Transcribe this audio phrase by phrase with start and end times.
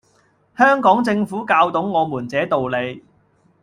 [0.57, 3.03] 香港政府教懂我們這道理